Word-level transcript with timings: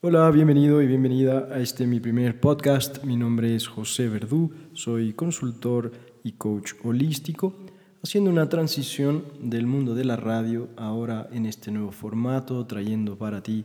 Hola, 0.00 0.30
bienvenido 0.30 0.80
y 0.80 0.86
bienvenida 0.86 1.48
a 1.50 1.58
este 1.58 1.84
mi 1.84 1.98
primer 1.98 2.38
podcast. 2.38 3.02
Mi 3.02 3.16
nombre 3.16 3.56
es 3.56 3.66
José 3.66 4.08
Verdú, 4.08 4.52
soy 4.72 5.12
consultor 5.12 5.90
y 6.22 6.34
coach 6.34 6.74
holístico, 6.84 7.56
haciendo 8.04 8.30
una 8.30 8.48
transición 8.48 9.24
del 9.40 9.66
mundo 9.66 9.96
de 9.96 10.04
la 10.04 10.14
radio 10.14 10.68
ahora 10.76 11.28
en 11.32 11.46
este 11.46 11.72
nuevo 11.72 11.90
formato, 11.90 12.64
trayendo 12.64 13.18
para 13.18 13.42
ti 13.42 13.64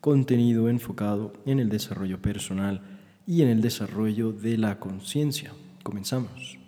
contenido 0.00 0.68
enfocado 0.68 1.32
en 1.46 1.58
el 1.58 1.68
desarrollo 1.68 2.22
personal 2.22 2.80
y 3.26 3.42
en 3.42 3.48
el 3.48 3.60
desarrollo 3.60 4.30
de 4.30 4.58
la 4.58 4.78
conciencia. 4.78 5.52
Comenzamos. 5.82 6.58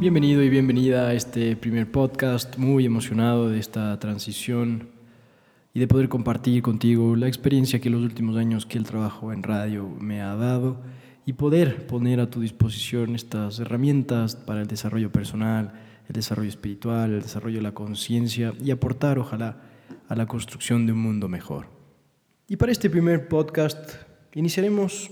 Bienvenido 0.00 0.44
y 0.44 0.48
bienvenida 0.48 1.08
a 1.08 1.14
este 1.14 1.56
primer 1.56 1.90
podcast, 1.90 2.56
muy 2.56 2.86
emocionado 2.86 3.48
de 3.48 3.58
esta 3.58 3.98
transición 3.98 4.90
y 5.74 5.80
de 5.80 5.88
poder 5.88 6.08
compartir 6.08 6.62
contigo 6.62 7.16
la 7.16 7.26
experiencia 7.26 7.80
que 7.80 7.90
los 7.90 8.02
últimos 8.02 8.36
años 8.36 8.64
que 8.64 8.78
el 8.78 8.84
trabajo 8.84 9.32
en 9.32 9.42
radio 9.42 9.88
me 9.88 10.22
ha 10.22 10.36
dado 10.36 10.76
y 11.26 11.32
poder 11.32 11.88
poner 11.88 12.20
a 12.20 12.30
tu 12.30 12.40
disposición 12.40 13.16
estas 13.16 13.58
herramientas 13.58 14.36
para 14.36 14.60
el 14.60 14.68
desarrollo 14.68 15.10
personal, 15.10 15.72
el 16.06 16.12
desarrollo 16.12 16.48
espiritual, 16.48 17.14
el 17.14 17.22
desarrollo 17.22 17.56
de 17.56 17.64
la 17.64 17.74
conciencia 17.74 18.54
y 18.64 18.70
aportar, 18.70 19.18
ojalá, 19.18 19.62
a 20.08 20.14
la 20.14 20.26
construcción 20.26 20.86
de 20.86 20.92
un 20.92 21.00
mundo 21.00 21.28
mejor. 21.28 21.66
Y 22.46 22.54
para 22.54 22.70
este 22.70 22.88
primer 22.88 23.26
podcast 23.26 23.94
iniciaremos 24.32 25.10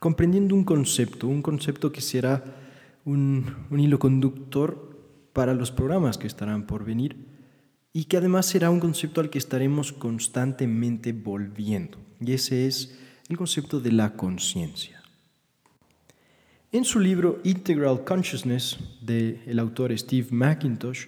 comprendiendo 0.00 0.54
un 0.54 0.64
concepto, 0.64 1.28
un 1.28 1.42
concepto 1.42 1.92
que 1.92 2.00
será 2.00 2.63
un, 3.04 3.56
hilo 3.70 3.98
conductor 3.98 4.98
para 5.32 5.54
los 5.54 5.70
programas 5.70 6.18
que 6.18 6.26
estarán 6.26 6.66
por 6.66 6.84
venir 6.84 7.16
y 7.92 8.04
que 8.04 8.16
además 8.16 8.46
será 8.46 8.70
un 8.70 8.80
concepto 8.80 9.20
al 9.20 9.30
que 9.30 9.38
estaremos 9.38 9.92
constantemente 9.92 11.12
volviendo. 11.12 11.98
Y 12.20 12.32
ese 12.32 12.66
es 12.66 12.98
el 13.28 13.36
concepto 13.36 13.80
de 13.80 13.92
la 13.92 14.14
conciencia. 14.14 15.02
En 16.72 16.84
su 16.84 16.98
libro 16.98 17.40
Integral 17.44 18.04
Consciousness 18.04 18.78
del 19.00 19.40
el 19.46 19.58
autor 19.60 19.96
Steve 19.96 20.28
McIntosh, 20.30 21.06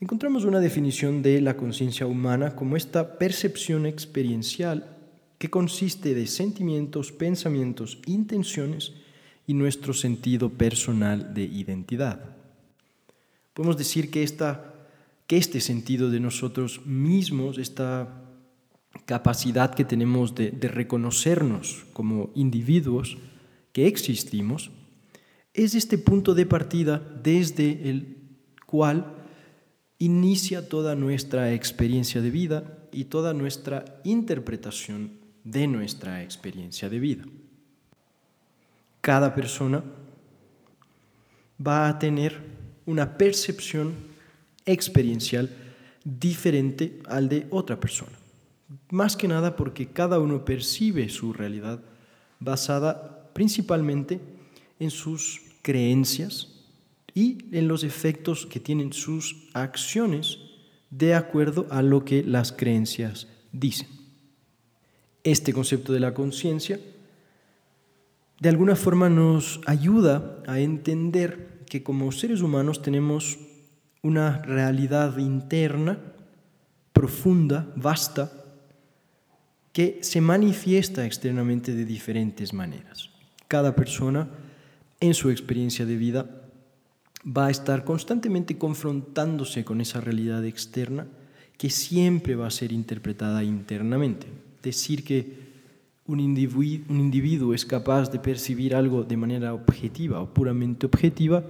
encontramos 0.00 0.44
una 0.44 0.58
definición 0.58 1.22
de 1.22 1.40
la 1.40 1.56
conciencia 1.56 2.06
humana 2.06 2.56
como 2.56 2.76
esta 2.76 3.16
percepción 3.18 3.86
experiencial 3.86 4.96
que 5.38 5.50
consiste 5.50 6.14
de 6.14 6.26
sentimientos, 6.26 7.12
pensamientos, 7.12 8.00
intenciones 8.06 8.92
y 9.48 9.54
nuestro 9.54 9.94
sentido 9.94 10.50
personal 10.50 11.32
de 11.32 11.42
identidad. 11.42 12.20
Podemos 13.54 13.78
decir 13.78 14.10
que, 14.10 14.22
esta, 14.22 14.74
que 15.26 15.38
este 15.38 15.62
sentido 15.62 16.10
de 16.10 16.20
nosotros 16.20 16.84
mismos, 16.84 17.56
esta 17.56 18.24
capacidad 19.06 19.74
que 19.74 19.86
tenemos 19.86 20.34
de, 20.34 20.50
de 20.50 20.68
reconocernos 20.68 21.86
como 21.94 22.30
individuos 22.34 23.16
que 23.72 23.86
existimos, 23.86 24.70
es 25.54 25.74
este 25.74 25.96
punto 25.96 26.34
de 26.34 26.44
partida 26.44 26.98
desde 27.22 27.88
el 27.88 28.18
cual 28.66 29.16
inicia 29.98 30.68
toda 30.68 30.94
nuestra 30.94 31.54
experiencia 31.54 32.20
de 32.20 32.30
vida 32.30 32.86
y 32.92 33.04
toda 33.04 33.32
nuestra 33.32 33.98
interpretación 34.04 35.12
de 35.42 35.66
nuestra 35.66 36.22
experiencia 36.22 36.90
de 36.90 36.98
vida 36.98 37.24
cada 39.08 39.34
persona 39.34 39.82
va 41.66 41.88
a 41.88 41.98
tener 41.98 42.38
una 42.84 43.16
percepción 43.16 43.94
experiencial 44.66 45.48
diferente 46.04 47.00
al 47.06 47.30
de 47.30 47.46
otra 47.48 47.80
persona. 47.80 48.12
Más 48.90 49.16
que 49.16 49.26
nada 49.26 49.56
porque 49.56 49.86
cada 49.86 50.18
uno 50.18 50.44
percibe 50.44 51.08
su 51.08 51.32
realidad 51.32 51.80
basada 52.38 53.32
principalmente 53.32 54.20
en 54.78 54.90
sus 54.90 55.40
creencias 55.62 56.66
y 57.14 57.38
en 57.52 57.66
los 57.66 57.84
efectos 57.84 58.44
que 58.44 58.60
tienen 58.60 58.92
sus 58.92 59.48
acciones 59.54 60.36
de 60.90 61.14
acuerdo 61.14 61.66
a 61.70 61.80
lo 61.80 62.04
que 62.04 62.22
las 62.22 62.52
creencias 62.52 63.26
dicen. 63.52 63.88
Este 65.24 65.54
concepto 65.54 65.94
de 65.94 66.00
la 66.00 66.12
conciencia 66.12 66.78
de 68.40 68.48
alguna 68.48 68.76
forma 68.76 69.08
nos 69.08 69.60
ayuda 69.66 70.42
a 70.46 70.60
entender 70.60 71.64
que 71.66 71.82
como 71.82 72.12
seres 72.12 72.40
humanos 72.40 72.82
tenemos 72.82 73.38
una 74.02 74.42
realidad 74.42 75.18
interna, 75.18 75.98
profunda, 76.92 77.66
vasta, 77.74 78.32
que 79.72 79.98
se 80.02 80.20
manifiesta 80.20 81.04
externamente 81.04 81.74
de 81.74 81.84
diferentes 81.84 82.52
maneras. 82.52 83.10
Cada 83.48 83.74
persona 83.74 84.28
en 85.00 85.14
su 85.14 85.30
experiencia 85.30 85.84
de 85.84 85.96
vida 85.96 86.26
va 87.24 87.46
a 87.46 87.50
estar 87.50 87.84
constantemente 87.84 88.56
confrontándose 88.56 89.64
con 89.64 89.80
esa 89.80 90.00
realidad 90.00 90.44
externa 90.44 91.06
que 91.56 91.70
siempre 91.70 92.36
va 92.36 92.46
a 92.46 92.52
ser 92.52 92.72
interpretada 92.72 93.42
internamente. 93.42 94.28
Decir 94.62 95.04
que 95.04 95.47
un 96.08 96.20
individuo, 96.20 97.54
es 97.54 97.64
capaz 97.64 98.10
de 98.10 98.18
percibir 98.18 98.74
algo 98.74 99.04
de 99.04 99.16
manera 99.16 99.54
objetiva 99.54 100.20
o 100.20 100.32
puramente 100.32 100.86
objetiva, 100.86 101.44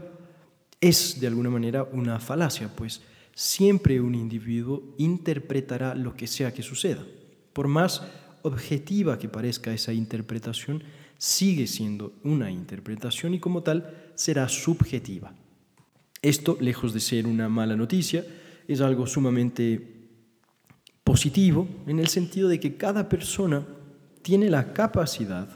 es 0.80 1.20
de 1.20 1.28
alguna 1.28 1.48
manera 1.48 1.84
una 1.92 2.18
falacia, 2.18 2.68
pues 2.74 3.00
siempre 3.34 4.00
un 4.00 4.14
individuo 4.14 4.82
interpretará 4.98 5.94
lo 5.94 6.14
que 6.14 6.26
sea 6.26 6.52
que 6.52 6.62
suceda. 6.62 7.04
Por 7.52 7.68
más 7.68 8.02
objetiva 8.42 9.18
que 9.18 9.28
parezca 9.28 9.72
esa 9.72 9.92
interpretación, 9.92 10.82
sigue 11.18 11.66
siendo 11.66 12.12
una 12.24 12.50
interpretación 12.50 13.34
y 13.34 13.40
como 13.40 13.62
tal 13.62 14.10
será 14.14 14.48
subjetiva. 14.48 15.34
Esto, 16.20 16.58
lejos 16.60 16.92
de 16.92 17.00
ser 17.00 17.26
una 17.26 17.48
mala 17.48 17.76
noticia, 17.76 18.24
es 18.66 18.80
algo 18.80 19.06
sumamente 19.06 19.94
positivo 21.04 21.68
en 21.86 22.00
el 22.00 22.08
sentido 22.08 22.48
de 22.48 22.58
que 22.58 22.76
cada 22.76 23.08
persona 23.08 23.64
tiene 24.28 24.50
la 24.50 24.74
capacidad 24.74 25.48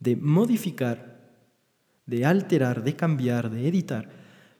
de 0.00 0.16
modificar, 0.16 1.30
de 2.06 2.24
alterar, 2.24 2.82
de 2.82 2.96
cambiar, 2.96 3.50
de 3.50 3.68
editar 3.68 4.10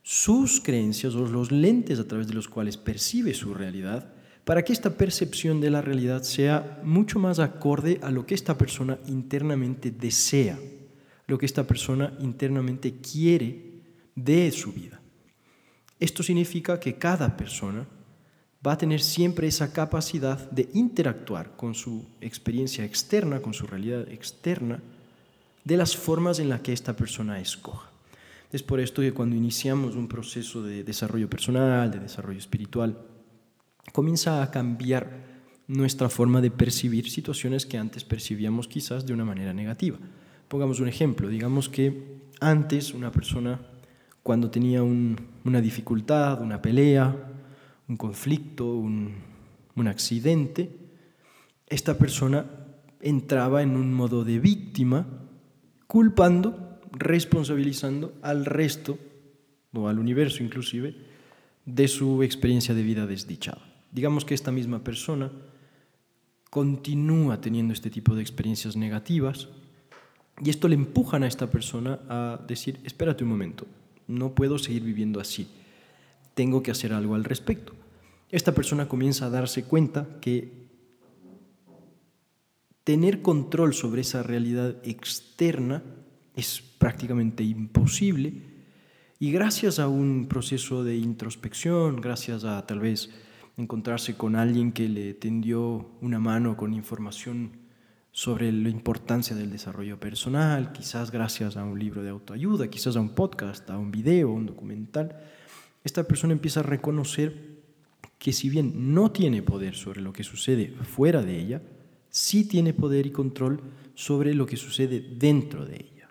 sus 0.04 0.60
creencias 0.60 1.16
o 1.16 1.26
los 1.26 1.50
lentes 1.50 1.98
a 1.98 2.06
través 2.06 2.28
de 2.28 2.34
los 2.34 2.46
cuales 2.46 2.76
percibe 2.76 3.34
su 3.34 3.54
realidad 3.54 4.12
para 4.44 4.62
que 4.62 4.72
esta 4.72 4.96
percepción 4.96 5.60
de 5.60 5.68
la 5.68 5.82
realidad 5.82 6.22
sea 6.22 6.80
mucho 6.84 7.18
más 7.18 7.40
acorde 7.40 7.98
a 8.04 8.12
lo 8.12 8.24
que 8.24 8.36
esta 8.36 8.56
persona 8.56 9.00
internamente 9.08 9.90
desea, 9.90 10.56
lo 11.26 11.38
que 11.38 11.46
esta 11.46 11.66
persona 11.66 12.16
internamente 12.20 13.00
quiere 13.00 13.82
de 14.14 14.48
su 14.52 14.72
vida. 14.72 15.00
Esto 15.98 16.22
significa 16.22 16.78
que 16.78 16.94
cada 16.94 17.36
persona 17.36 17.84
va 18.66 18.72
a 18.72 18.78
tener 18.78 19.00
siempre 19.00 19.46
esa 19.46 19.72
capacidad 19.72 20.50
de 20.50 20.68
interactuar 20.74 21.56
con 21.56 21.74
su 21.74 22.06
experiencia 22.20 22.84
externa, 22.84 23.40
con 23.40 23.54
su 23.54 23.66
realidad 23.66 24.08
externa, 24.08 24.82
de 25.64 25.76
las 25.76 25.96
formas 25.96 26.38
en 26.38 26.48
las 26.48 26.60
que 26.60 26.72
esta 26.72 26.96
persona 26.96 27.40
escoja. 27.40 27.90
Es 28.50 28.62
por 28.62 28.80
esto 28.80 29.02
que 29.02 29.12
cuando 29.12 29.36
iniciamos 29.36 29.94
un 29.94 30.08
proceso 30.08 30.62
de 30.62 30.82
desarrollo 30.82 31.28
personal, 31.28 31.90
de 31.90 32.00
desarrollo 32.00 32.38
espiritual, 32.38 32.98
comienza 33.92 34.42
a 34.42 34.50
cambiar 34.50 35.28
nuestra 35.66 36.08
forma 36.08 36.40
de 36.40 36.50
percibir 36.50 37.10
situaciones 37.10 37.66
que 37.66 37.76
antes 37.76 38.04
percibíamos 38.04 38.66
quizás 38.66 39.04
de 39.04 39.12
una 39.12 39.26
manera 39.26 39.52
negativa. 39.52 39.98
Pongamos 40.48 40.80
un 40.80 40.88
ejemplo, 40.88 41.28
digamos 41.28 41.68
que 41.68 42.20
antes 42.40 42.94
una 42.94 43.12
persona 43.12 43.60
cuando 44.22 44.50
tenía 44.50 44.82
una 44.82 45.60
dificultad, 45.60 46.40
una 46.40 46.60
pelea, 46.60 47.37
un 47.88 47.96
conflicto, 47.96 48.66
un, 48.66 49.14
accidente, 49.86 50.70
esta 51.68 51.96
persona 51.98 52.46
entraba 53.00 53.62
en 53.62 53.76
un 53.76 53.94
modo 53.94 54.24
de 54.24 54.40
víctima, 54.40 55.06
culpando, 55.86 56.80
responsabilizando 56.92 58.12
al 58.22 58.44
resto, 58.44 58.98
o 59.72 59.86
al 59.86 59.98
universo 59.98 60.42
inclusive, 60.42 60.96
de 61.64 61.86
su 61.86 62.22
experiencia 62.22 62.74
de 62.74 62.82
vida 62.82 63.06
desdichada. 63.06 63.62
Digamos 63.92 64.24
que 64.24 64.34
esta 64.34 64.50
misma 64.50 64.82
persona 64.82 65.30
continúa 66.50 67.40
teniendo 67.40 67.72
este 67.72 67.90
tipo 67.90 68.16
de 68.16 68.22
experiencias 68.22 68.74
negativas 68.74 69.48
y 70.42 70.50
esto 70.50 70.66
le 70.66 70.74
empujan 70.74 71.22
a 71.22 71.28
esta 71.28 71.50
persona 71.50 72.00
a 72.08 72.40
decir, 72.48 72.80
espérate 72.84 73.22
un 73.22 73.30
momento, 73.30 73.66
no 74.08 74.34
puedo 74.34 74.58
seguir 74.58 74.82
viviendo 74.82 75.20
así 75.20 75.46
tengo 76.38 76.62
que 76.62 76.70
hacer 76.70 76.92
algo 76.92 77.16
al 77.16 77.24
respecto. 77.24 77.72
Esta 78.30 78.54
persona 78.54 78.86
comienza 78.86 79.26
a 79.26 79.30
darse 79.30 79.64
cuenta 79.64 80.06
que 80.20 80.68
tener 82.84 83.22
control 83.22 83.74
sobre 83.74 84.02
esa 84.02 84.22
realidad 84.22 84.76
externa 84.84 85.82
es 86.36 86.62
prácticamente 86.78 87.42
imposible 87.42 88.34
Y 89.18 89.32
gracias 89.32 89.80
a 89.80 89.88
un 89.88 90.28
proceso 90.28 90.84
de 90.84 90.96
introspección, 90.96 92.00
gracias 92.00 92.44
a 92.44 92.64
tal 92.68 92.78
vez 92.78 93.10
encontrarse 93.56 94.16
con 94.16 94.36
alguien 94.36 94.70
que 94.70 94.88
le 94.88 95.14
tendió 95.14 95.90
una 96.00 96.20
mano 96.20 96.56
con 96.56 96.72
información 96.72 97.50
sobre 98.12 98.52
la 98.52 98.68
importancia 98.68 99.34
del 99.34 99.50
desarrollo 99.50 99.98
personal, 99.98 100.70
quizás 100.70 101.10
gracias 101.10 101.56
a 101.56 101.64
un 101.64 101.80
libro 101.80 102.04
de 102.04 102.10
autoayuda, 102.10 102.68
quizás 102.68 102.94
a 102.94 103.00
un 103.00 103.16
podcast, 103.16 103.68
a 103.70 103.76
un 103.76 103.90
video, 103.90 104.30
un 104.30 104.46
documental, 104.46 105.16
esta 105.88 106.04
persona 106.04 106.32
empieza 106.32 106.60
a 106.60 106.64
reconocer 106.64 107.58
que 108.18 108.32
si 108.32 108.48
bien 108.48 108.94
no 108.94 109.10
tiene 109.10 109.42
poder 109.42 109.74
sobre 109.74 110.00
lo 110.00 110.12
que 110.12 110.22
sucede 110.22 110.68
fuera 110.82 111.22
de 111.22 111.38
ella, 111.40 111.62
sí 112.10 112.44
tiene 112.44 112.72
poder 112.72 113.06
y 113.06 113.10
control 113.10 113.60
sobre 113.94 114.34
lo 114.34 114.46
que 114.46 114.56
sucede 114.56 115.00
dentro 115.00 115.64
de 115.66 115.76
ella. 115.76 116.08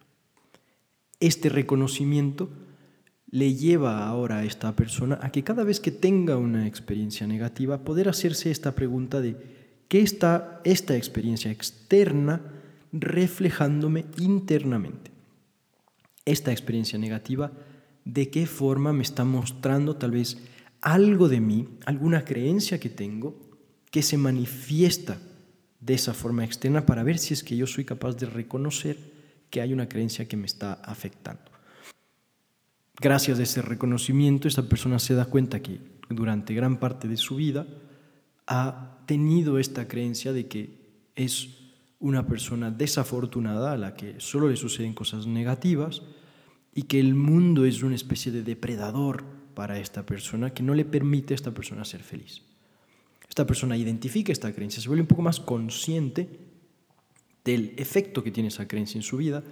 Este 1.20 1.50
reconocimiento 1.50 2.50
le 3.30 3.54
lleva 3.56 4.08
ahora 4.08 4.38
a 4.38 4.46
esta 4.46 4.76
persona 4.76 5.20
a 5.22 5.32
que 5.32 5.44
cada 5.44 5.64
vez 5.64 5.80
que 5.80 5.92
tenga 5.92 6.38
una 6.38 6.68
experiencia 6.68 7.28
negativa, 7.28 7.84
poder 7.84 8.10
hacerse 8.10 8.52
esta 8.52 8.74
pregunta 8.74 9.22
de 9.22 9.36
¿qué 9.88 10.02
está 10.02 10.62
esta 10.64 10.96
experiencia 10.96 11.52
externa 11.52 12.42
reflejándome 12.94 14.06
internamente? 14.18 15.12
Esta 16.26 16.52
experiencia 16.52 16.98
negativa, 16.98 17.52
¿de 18.14 18.30
qué 18.30 18.46
forma 18.46 18.94
me 18.94 19.04
está 19.04 19.26
mostrando 19.26 19.96
tal 19.96 20.12
vez 20.12 20.38
algo 20.82 21.28
de 21.28 21.42
mí, 21.42 21.68
alguna 21.86 22.24
creencia 22.24 22.80
que 22.80 22.90
tengo 22.90 23.36
que 23.92 24.02
se 24.02 24.18
manifiesta 24.18 25.18
de 25.80 25.94
esa 25.94 26.14
forma 26.14 26.46
externa 26.46 26.86
para 26.86 27.04
ver 27.04 27.18
si 27.18 27.34
es 27.34 27.44
que 27.44 27.58
yo 27.58 27.68
soy 27.68 27.86
capaz 27.86 28.16
de 28.16 28.26
reconocer 28.26 28.98
que 29.50 29.62
hay 29.62 29.74
una 29.74 29.88
creencia 29.88 30.28
que 30.28 30.38
me 30.38 30.46
está 30.46 30.74
afectando? 30.74 31.58
gracias 33.00 33.40
a 33.40 33.44
ese 33.44 33.62
reconocimiento, 33.62 34.48
esta 34.48 34.64
persona 34.64 35.00
se 35.00 35.14
da 35.14 35.26
cuenta 35.26 35.62
que 35.62 35.80
durante 36.10 36.54
gran 36.54 36.78
parte 36.78 37.08
de 37.08 37.18
su 37.18 37.36
vida 37.36 37.68
ha 38.48 38.98
tenido 39.06 39.60
esta 39.60 39.88
creencia 39.88 40.34
de 40.34 40.48
que 40.48 41.12
es 41.16 41.50
una 42.00 42.28
persona 42.28 42.72
desafortunada 42.72 43.74
a 43.74 43.78
la 43.78 43.96
que 43.96 44.20
solo 44.20 44.50
le 44.50 44.56
suceden 44.56 44.94
cosas 44.94 45.28
negativas 45.28 46.02
y 46.78 46.84
que 46.84 47.00
el 47.00 47.16
mundo 47.16 47.66
es 47.66 47.82
una 47.82 47.96
especie 47.96 48.32
de 48.32 48.44
depredador 48.44 49.24
para 49.56 49.80
esta 49.80 50.06
persona 50.06 50.54
que 50.54 50.62
no 50.62 50.76
le 50.76 50.86
permite 50.86 51.34
a 51.34 51.36
esta 51.36 51.52
persona 51.52 51.84
ser 51.84 52.04
feliz. 52.04 52.44
Esta 53.28 53.48
persona 53.48 53.76
identifica 53.76 54.32
esta 54.32 54.54
creencia, 54.54 54.80
se 54.80 54.88
vuelve 54.88 55.02
un 55.02 55.08
poco 55.08 55.24
más 55.24 55.40
consciente 55.40 56.30
del 57.44 57.74
efecto 57.78 58.24
que 58.24 58.30
tiene 58.30 58.50
esa 58.50 58.68
creencia 58.68 59.00
en 59.00 59.02
su 59.02 59.18
vida 59.18 59.44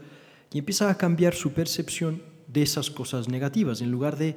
y 0.54 0.60
empieza 0.60 0.88
a 0.88 1.00
cambiar 1.00 1.34
su 1.34 1.54
percepción 1.54 2.22
de 2.46 2.62
esas 2.62 2.92
cosas 2.92 3.28
negativas, 3.28 3.82
en 3.82 3.90
lugar 3.90 4.18
de 4.18 4.36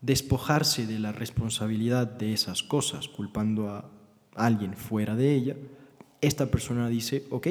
despojarse 0.00 0.88
de 0.88 0.98
la 0.98 1.12
responsabilidad 1.12 2.08
de 2.08 2.32
esas 2.32 2.64
cosas, 2.64 3.06
culpando 3.06 3.68
a 3.68 3.88
alguien 4.34 4.74
fuera 4.74 5.14
de 5.14 5.32
ella, 5.32 5.56
esta 6.20 6.50
persona 6.50 6.88
dice, 6.88 7.24
ok, 7.30 7.46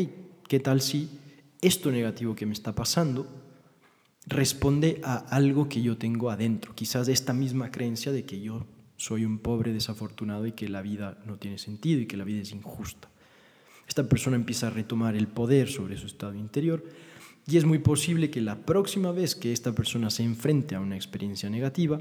¿qué 0.49 0.59
tal 0.59 0.81
si 0.81 1.17
esto 1.61 1.91
negativo 1.91 2.35
que 2.35 2.45
me 2.45 2.51
está 2.51 2.75
pasando 2.75 3.38
responde 4.25 5.01
a 5.03 5.17
algo 5.17 5.69
que 5.69 5.81
yo 5.81 5.97
tengo 5.97 6.29
adentro? 6.29 6.75
Quizás 6.75 7.07
esta 7.07 7.33
misma 7.33 7.71
creencia 7.71 8.11
de 8.11 8.25
que 8.25 8.41
yo 8.41 8.65
soy 8.97 9.25
un 9.25 9.39
pobre 9.39 9.73
desafortunado 9.73 10.45
y 10.45 10.51
que 10.51 10.67
la 10.67 10.81
vida 10.81 11.17
no 11.25 11.37
tiene 11.37 11.57
sentido 11.57 12.01
y 12.01 12.05
que 12.05 12.17
la 12.17 12.25
vida 12.25 12.41
es 12.41 12.51
injusta. 12.51 13.09
Esta 13.87 14.07
persona 14.07 14.35
empieza 14.35 14.67
a 14.67 14.71
retomar 14.71 15.15
el 15.15 15.27
poder 15.27 15.69
sobre 15.69 15.97
su 15.97 16.05
estado 16.05 16.35
interior 16.35 16.83
y 17.47 17.57
es 17.57 17.65
muy 17.65 17.79
posible 17.79 18.29
que 18.29 18.41
la 18.41 18.57
próxima 18.65 19.11
vez 19.11 19.35
que 19.35 19.51
esta 19.51 19.73
persona 19.73 20.09
se 20.11 20.23
enfrente 20.23 20.75
a 20.75 20.79
una 20.79 20.95
experiencia 20.95 21.49
negativa, 21.49 21.99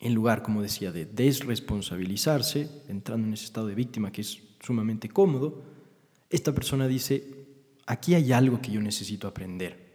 en 0.00 0.14
lugar, 0.14 0.42
como 0.42 0.62
decía, 0.62 0.92
de 0.92 1.06
desresponsabilizarse, 1.06 2.68
entrando 2.88 3.26
en 3.26 3.34
ese 3.34 3.46
estado 3.46 3.66
de 3.66 3.74
víctima 3.74 4.12
que 4.12 4.20
es 4.20 4.42
sumamente 4.60 5.08
cómodo, 5.08 5.62
esta 6.30 6.54
persona 6.54 6.86
dice, 6.86 7.46
aquí 7.86 8.14
hay 8.14 8.32
algo 8.32 8.60
que 8.60 8.70
yo 8.70 8.80
necesito 8.80 9.26
aprender. 9.26 9.93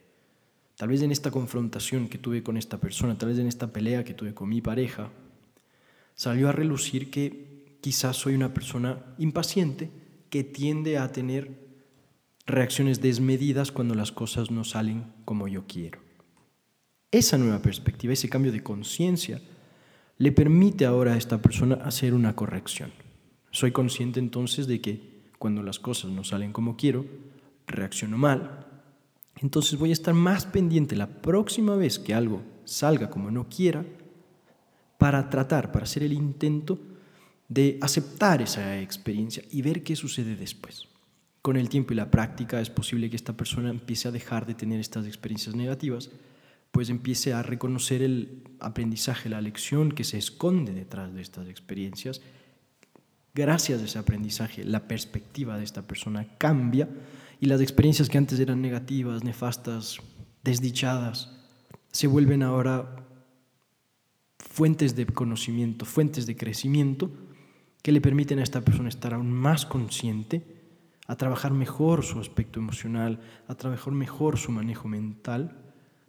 Tal 0.79 0.87
vez 0.87 1.01
en 1.01 1.11
esta 1.11 1.29
confrontación 1.29 2.07
que 2.07 2.17
tuve 2.17 2.41
con 2.41 2.55
esta 2.55 2.77
persona, 2.77 3.17
tal 3.17 3.27
vez 3.27 3.37
en 3.37 3.47
esta 3.47 3.73
pelea 3.73 4.05
que 4.05 4.13
tuve 4.13 4.33
con 4.33 4.47
mi 4.47 4.61
pareja, 4.61 5.09
salió 6.15 6.47
a 6.47 6.53
relucir 6.53 7.11
que 7.11 7.75
quizás 7.81 8.15
soy 8.15 8.33
una 8.33 8.53
persona 8.53 9.03
impaciente 9.17 9.89
que 10.29 10.45
tiende 10.45 10.97
a 10.97 11.11
tener 11.11 11.51
reacciones 12.45 13.01
desmedidas 13.01 13.73
cuando 13.73 13.93
las 13.93 14.13
cosas 14.13 14.51
no 14.51 14.63
salen 14.63 15.03
como 15.25 15.49
yo 15.49 15.65
quiero. 15.67 15.99
Esa 17.11 17.37
nueva 17.37 17.61
perspectiva, 17.61 18.13
ese 18.13 18.29
cambio 18.29 18.53
de 18.53 18.63
conciencia, 18.63 19.41
le 20.17 20.31
permite 20.31 20.85
ahora 20.85 21.15
a 21.15 21.17
esta 21.17 21.41
persona 21.41 21.75
hacer 21.83 22.13
una 22.13 22.37
corrección. 22.37 22.93
Soy 23.51 23.73
consciente 23.73 24.21
entonces 24.21 24.65
de 24.65 24.79
que 24.79 25.25
cuando 25.39 25.61
las 25.61 25.77
cosas 25.77 26.11
no 26.11 26.23
salen 26.23 26.53
como 26.53 26.77
quiero, 26.77 27.05
reacciono 27.67 28.17
mal. 28.17 28.68
Entonces 29.41 29.79
voy 29.79 29.89
a 29.89 29.93
estar 29.93 30.13
más 30.13 30.45
pendiente 30.45 30.95
la 30.95 31.07
próxima 31.07 31.75
vez 31.75 31.97
que 31.99 32.13
algo 32.13 32.41
salga 32.65 33.09
como 33.09 33.31
no 33.31 33.47
quiera 33.47 33.85
para 34.97 35.29
tratar, 35.29 35.71
para 35.71 35.85
hacer 35.85 36.03
el 36.03 36.13
intento 36.13 36.79
de 37.47 37.77
aceptar 37.81 38.41
esa 38.41 38.79
experiencia 38.79 39.43
y 39.49 39.61
ver 39.61 39.83
qué 39.83 39.95
sucede 39.95 40.35
después 40.35 40.89
con 41.41 41.57
el 41.57 41.69
tiempo 41.69 41.93
y 41.93 41.95
la 41.95 42.11
práctica 42.11 42.59
es 42.59 42.69
posible 42.69 43.09
que 43.09 43.15
esta 43.15 43.37
persona 43.37 43.69
empiece 43.69 44.07
a 44.07 44.11
dejar 44.11 44.45
de 44.45 44.55
tener 44.55 44.79
estas 44.79 45.05
experiencias 45.05 45.55
negativas, 45.55 46.11
pues 46.71 46.89
empiece 46.89 47.33
a 47.33 47.41
reconocer 47.41 48.01
el 48.01 48.43
aprendizaje, 48.59 49.29
la 49.29 49.41
lección 49.41 49.91
que 49.91 50.03
se 50.03 50.17
esconde 50.17 50.73
detrás 50.73 51.13
de 51.13 51.21
estas 51.21 51.47
experiencias. 51.47 52.21
Gracias 53.33 53.81
a 53.81 53.85
ese 53.85 53.99
aprendizaje, 53.99 54.63
la 54.63 54.87
perspectiva 54.87 55.57
de 55.57 55.63
esta 55.63 55.87
persona 55.87 56.27
cambia 56.37 56.89
y 57.39 57.45
las 57.45 57.61
experiencias 57.61 58.09
que 58.09 58.17
antes 58.17 58.39
eran 58.39 58.61
negativas, 58.61 59.23
nefastas, 59.23 59.97
desdichadas, 60.43 61.31
se 61.91 62.07
vuelven 62.07 62.43
ahora 62.43 63.07
fuentes 64.37 64.95
de 64.95 65.05
conocimiento, 65.05 65.85
fuentes 65.85 66.25
de 66.25 66.35
crecimiento 66.35 67.11
que 67.81 67.91
le 67.91 68.01
permiten 68.01 68.39
a 68.39 68.43
esta 68.43 68.61
persona 68.61 68.89
estar 68.89 69.13
aún 69.13 69.31
más 69.31 69.65
consciente 69.65 70.59
a 71.07 71.15
trabajar 71.15 71.51
mejor 71.53 72.03
su 72.03 72.19
aspecto 72.19 72.59
emocional, 72.59 73.19
a 73.47 73.55
trabajar 73.55 73.93
mejor 73.93 74.37
su 74.37 74.51
manejo 74.51 74.87
mental, 74.87 75.57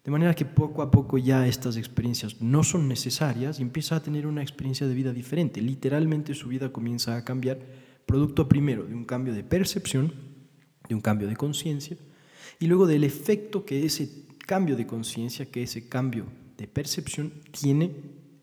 de 0.04 0.10
manera 0.10 0.34
que 0.34 0.44
poco 0.44 0.82
a 0.82 0.90
poco 0.90 1.16
ya 1.16 1.46
estas 1.46 1.78
experiencias 1.78 2.42
no 2.42 2.64
son 2.64 2.86
necesarias 2.86 3.58
y 3.58 3.62
empieza 3.62 3.96
a 3.96 4.02
tener 4.02 4.26
una 4.26 4.42
experiencia 4.42 4.86
de 4.86 4.94
vida 4.94 5.14
diferente. 5.14 5.62
Literalmente 5.62 6.34
su 6.34 6.48
vida 6.48 6.70
comienza 6.70 7.16
a 7.16 7.24
cambiar, 7.24 7.60
producto 8.04 8.46
primero 8.46 8.84
de 8.84 8.94
un 8.94 9.06
cambio 9.06 9.32
de 9.32 9.42
percepción, 9.42 10.12
de 10.90 10.94
un 10.96 11.00
cambio 11.00 11.28
de 11.28 11.36
conciencia, 11.36 11.96
y 12.58 12.66
luego 12.66 12.86
del 12.86 13.04
efecto 13.04 13.64
que 13.64 13.86
ese 13.86 14.26
cambio 14.44 14.76
de 14.76 14.86
conciencia, 14.86 15.46
que 15.46 15.62
ese 15.62 15.88
cambio 15.88 16.26
de 16.58 16.66
percepción 16.66 17.32
tiene 17.52 17.92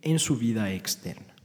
en 0.02 0.18
su 0.18 0.38
vida 0.38 0.74
externa. 0.74 1.36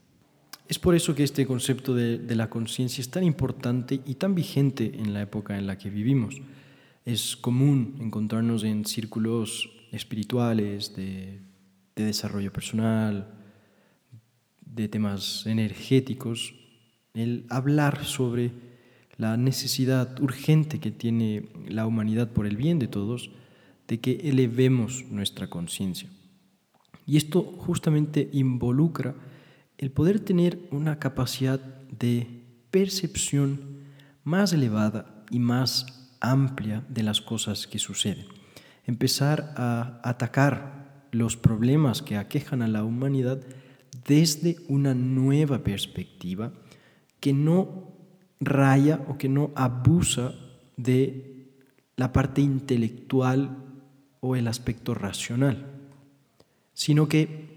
Es 0.69 0.79
por 0.79 0.95
eso 0.95 1.15
que 1.17 1.25
este 1.25 1.45
concepto 1.45 1.93
de, 1.93 2.37
la 2.37 2.49
conciencia 2.49 3.03
es 3.03 3.11
tan 3.11 3.25
importante 3.25 4.01
y 4.07 4.15
tan 4.15 4.37
vigente 4.37 4.93
en 4.95 5.13
la 5.13 5.23
época 5.23 5.59
en 5.59 5.67
la 5.67 5.77
que 5.77 5.91
vivimos. 5.91 6.41
Es 7.05 7.37
común 7.37 7.97
encontrarnos 8.01 8.63
en 8.63 8.87
círculos 8.87 9.69
espirituales, 9.91 10.95
de, 10.95 11.41
de 11.97 12.05
desarrollo 12.05 12.53
personal, 12.53 13.35
de 14.61 14.89
temas 14.89 15.45
energéticos, 15.47 16.55
el 17.13 17.45
hablar 17.51 18.05
sobre 18.05 18.72
la 19.23 19.37
necesidad 19.37 20.21
urgente 20.21 20.81
que 20.81 20.91
tiene 20.91 21.49
la 21.69 21.87
humanidad 21.87 22.33
por 22.33 22.45
el 22.45 22.57
bien 22.57 22.81
de 22.81 22.89
todos 22.89 23.31
de 23.87 24.01
que 24.01 24.19
elevemos 24.25 25.05
nuestra 25.11 25.49
conciencia. 25.49 26.11
Y 27.07 27.17
esto 27.17 27.43
justamente 27.43 28.29
involucra 28.33 29.15
el 29.79 29.93
poder 29.93 30.19
tener 30.19 30.59
una 30.73 30.99
capacidad 30.99 31.61
de 31.89 32.27
percepción 32.73 33.61
más 34.25 34.53
elevada 34.53 35.25
y 35.31 35.39
más 35.39 36.17
amplia 36.21 36.85
de 36.89 37.05
las 37.05 37.21
cosas 37.21 37.69
que 37.69 37.79
suceden. 37.79 38.27
Empezar 38.87 39.55
a 39.57 40.01
atacar 40.03 41.07
los 41.13 41.37
problemas 41.37 42.03
que 42.03 42.17
aquejan 42.17 42.61
a 42.63 42.69
la 42.69 42.83
humanidad 42.83 43.41
desde 44.05 44.57
una 44.67 44.95
nueva 44.95 45.63
perspectiva 45.63 46.53
que 47.21 47.33
no 47.33 47.92
raya 48.45 49.05
o 49.09 49.17
que 49.17 49.29
no 49.29 49.51
abusa 49.55 50.35
de 50.77 51.47
la 51.97 52.13
parte 52.13 52.41
intelectual 52.41 53.57
o 54.21 54.37
el 54.37 54.49
aspecto 54.49 54.95
racional, 54.95 55.67
sino 56.75 57.09
que 57.09 57.53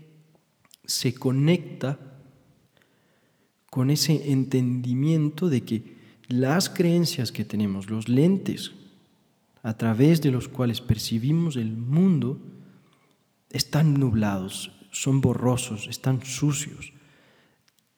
se 0.85 1.13
conecta 1.13 1.99
con 3.69 3.89
ese 3.89 4.31
entendimiento 4.31 5.49
de 5.49 5.63
que 5.63 5.95
las 6.27 6.69
creencias 6.69 7.31
que 7.31 7.45
tenemos, 7.45 7.89
los 7.89 8.07
lentes 8.07 8.71
a 9.63 9.75
través 9.77 10.21
de 10.21 10.31
los 10.31 10.47
cuales 10.47 10.79
percibimos 10.79 11.55
el 11.55 11.75
mundo, 11.75 12.39
están 13.49 13.95
nublados, 13.95 14.71
son 14.91 15.21
borrosos, 15.21 15.87
están 15.87 16.23
sucios. 16.23 16.93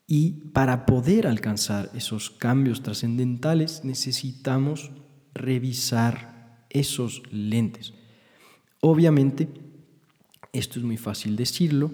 Y 0.07 0.31
para 0.53 0.85
poder 0.85 1.27
alcanzar 1.27 1.91
esos 1.93 2.29
cambios 2.29 2.81
trascendentales 2.81 3.83
necesitamos 3.83 4.91
revisar 5.33 6.65
esos 6.69 7.21
lentes. 7.29 7.93
Obviamente, 8.79 9.49
esto 10.53 10.79
es 10.79 10.85
muy 10.85 10.95
fácil 10.95 11.35
decirlo, 11.35 11.91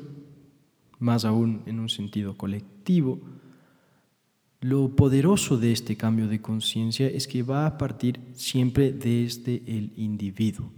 más 1.00 1.26
aún 1.26 1.64
en 1.66 1.80
un 1.80 1.90
sentido 1.90 2.38
colectivo. 2.38 3.20
Lo 4.62 4.96
poderoso 4.96 5.58
de 5.58 5.72
este 5.72 5.98
cambio 5.98 6.28
de 6.28 6.40
conciencia 6.40 7.08
es 7.08 7.28
que 7.28 7.42
va 7.42 7.66
a 7.66 7.78
partir 7.80 8.20
siempre 8.34 8.92
desde 8.94 9.64
el 9.66 9.92
individuo. 9.98 10.72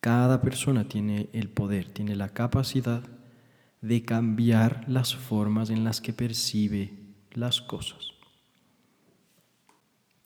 Cada 0.00 0.40
persona 0.40 0.88
tiene 0.88 1.28
el 1.32 1.50
poder, 1.50 1.88
tiene 1.90 2.16
la 2.16 2.30
capacidad 2.30 3.02
de 3.86 4.04
cambiar 4.04 4.84
las 4.88 5.14
formas 5.14 5.70
en 5.70 5.84
las 5.84 6.00
que 6.00 6.12
percibe 6.12 6.92
las 7.32 7.60
cosas. 7.60 8.12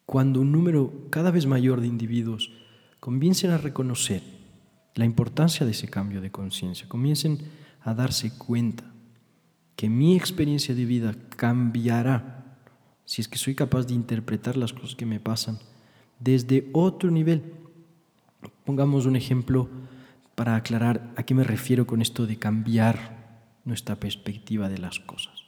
Cuando 0.07 0.41
un 0.41 0.51
número 0.51 1.07
cada 1.11 1.31
vez 1.31 1.47
mayor 1.47 1.81
de 1.81 1.87
individuos 1.87 2.53
comiencen 3.01 3.51
a 3.51 3.59
reconocer 3.59 4.23
la 4.95 5.05
importancia 5.05 5.67
de 5.67 5.73
ese 5.73 5.89
cambio 5.89 6.21
de 6.21 6.31
conciencia, 6.31 6.89
comiencen 6.89 7.39
a 7.83 7.95
darse 7.95 8.37
cuenta 8.37 8.85
que 9.77 9.89
mi 9.89 10.17
experiencia 10.17 10.75
de 10.75 10.85
vida 10.85 11.15
cambiará 11.37 12.57
si 13.05 13.21
es 13.21 13.29
que 13.29 13.39
soy 13.39 13.55
capaz 13.55 13.87
de 13.87 13.95
interpretar 13.95 14.57
las 14.57 14.73
cosas 14.73 14.95
que 14.95 15.07
me 15.07 15.21
pasan 15.21 15.59
desde 16.19 16.69
otro 16.73 17.11
nivel. 17.11 17.43
Pongamos 18.65 19.07
un 19.07 19.17
ejemplo 19.17 19.69
para 20.35 20.57
aclarar 20.57 21.13
a 21.17 21.25
qué 21.25 21.35
me 21.35 21.45
refiero 21.45 21.87
con 21.87 22.03
esto 22.03 22.27
de 22.27 22.37
cambiar 22.39 23.20
nuestra 23.65 23.97
perspectiva 23.97 24.69
de 24.69 24.79
las 24.79 25.01
cosas. 25.01 25.45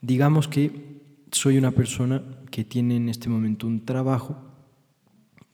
Digamos 0.00 0.48
que 0.48 1.02
soy 1.32 1.58
una 1.58 1.72
persona 1.72 2.22
que 2.50 2.64
tiene 2.64 2.96
en 2.96 3.08
este 3.08 3.28
momento 3.28 3.66
un 3.66 3.84
trabajo 3.84 4.36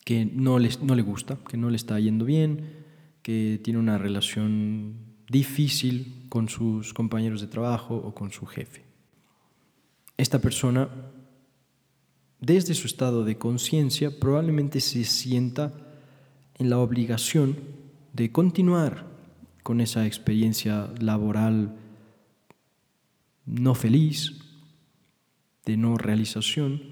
que 0.04 0.26
no, 0.26 0.58
no 0.58 0.94
le 0.94 1.02
gusta, 1.02 1.38
que 1.48 1.56
no 1.56 1.70
le 1.70 1.76
está 1.76 1.98
yendo 1.98 2.24
bien, 2.24 2.84
que 3.22 3.58
tiene 3.62 3.78
una 3.78 3.96
relación 3.96 4.96
difícil 5.28 6.26
con 6.28 6.48
sus 6.48 6.92
compañeros 6.92 7.40
de 7.40 7.46
trabajo 7.46 7.96
o 7.96 8.14
con 8.14 8.30
su 8.30 8.44
jefe. 8.44 8.84
Esta 10.18 10.38
persona, 10.38 10.88
desde 12.38 12.74
su 12.74 12.86
estado 12.86 13.24
de 13.24 13.38
conciencia, 13.38 14.10
probablemente 14.20 14.80
se 14.80 15.04
sienta 15.04 15.72
en 16.58 16.70
la 16.70 16.78
obligación 16.78 17.56
de 18.12 18.30
continuar 18.30 19.13
con 19.64 19.80
esa 19.80 20.06
experiencia 20.06 20.92
laboral 21.00 21.74
no 23.46 23.74
feliz, 23.74 24.38
de 25.64 25.78
no 25.78 25.96
realización, 25.96 26.82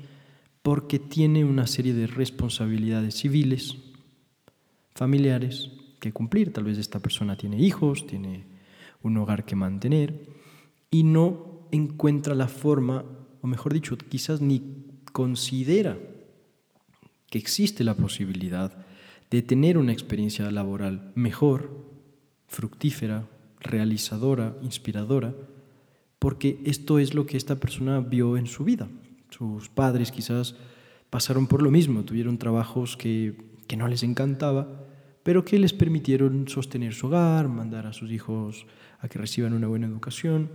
porque 0.62 0.98
tiene 0.98 1.44
una 1.44 1.66
serie 1.66 1.92
de 1.92 2.06
responsabilidades 2.06 3.16
civiles, 3.16 3.76
familiares, 4.94 5.70
que 6.00 6.12
cumplir. 6.12 6.52
Tal 6.54 6.64
vez 6.64 6.78
esta 6.78 6.98
persona 6.98 7.36
tiene 7.36 7.58
hijos, 7.58 8.06
tiene 8.06 8.46
un 9.02 9.18
hogar 9.18 9.44
que 9.44 9.54
mantener 9.54 10.30
y 10.90 11.04
no 11.04 11.68
encuentra 11.72 12.34
la 12.34 12.48
forma, 12.48 13.04
o 13.42 13.46
mejor 13.46 13.74
dicho, 13.74 13.98
quizás 13.98 14.40
ni 14.40 14.62
considera 15.12 15.98
que 17.28 17.38
existe 17.38 17.84
la 17.84 17.96
posibilidad 17.96 18.86
de 19.30 19.42
tener 19.42 19.76
una 19.76 19.92
experiencia 19.92 20.50
laboral 20.50 21.12
mejor 21.14 21.91
fructífera, 22.52 23.26
realizadora, 23.60 24.54
inspiradora, 24.62 25.34
porque 26.18 26.60
esto 26.64 26.98
es 26.98 27.14
lo 27.14 27.24
que 27.24 27.36
esta 27.36 27.56
persona 27.56 28.00
vio 28.00 28.36
en 28.36 28.46
su 28.46 28.62
vida. 28.62 28.88
Sus 29.30 29.70
padres 29.70 30.12
quizás 30.12 30.54
pasaron 31.08 31.46
por 31.46 31.62
lo 31.62 31.70
mismo, 31.70 32.04
tuvieron 32.04 32.38
trabajos 32.38 32.96
que, 32.96 33.34
que 33.66 33.76
no 33.76 33.88
les 33.88 34.02
encantaba, 34.02 34.86
pero 35.22 35.44
que 35.44 35.58
les 35.58 35.72
permitieron 35.72 36.46
sostener 36.46 36.92
su 36.94 37.06
hogar, 37.06 37.48
mandar 37.48 37.86
a 37.86 37.92
sus 37.92 38.10
hijos 38.10 38.66
a 39.00 39.08
que 39.08 39.18
reciban 39.18 39.54
una 39.54 39.68
buena 39.68 39.86
educación. 39.86 40.50